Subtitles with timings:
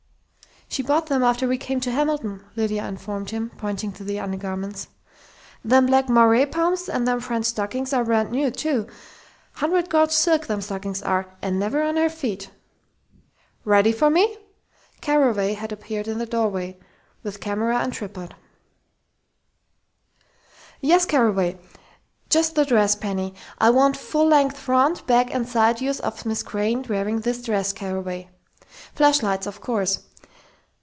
[0.67, 4.87] "She bought them after we came to Hamilton," Lydia informed him, pointing to the undergarments.
[5.65, 8.87] "Them black moiré pumps and them French stockings are brand new, too
[9.55, 12.51] hundred gauge silk them stockings are, and never on her feet"
[13.73, 14.37] "Ready for me?"
[15.01, 16.77] Carraway had appeared in the doorway,
[17.21, 18.33] with camera and tripod.
[20.79, 21.59] "Yes, Carraway....
[22.29, 23.33] Just the dress, Penny....
[23.59, 27.73] I want full length front, back and side views of Miss Crain wearing this dress,
[27.73, 28.29] Carraway....
[28.95, 30.03] Flashlights, of course.